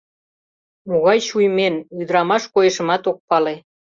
Могай 0.89 1.19
чуймен, 1.27 1.75
ӱдырамаш 1.99 2.43
койышымат 2.53 3.03
ок 3.11 3.17
пале. 3.29 3.55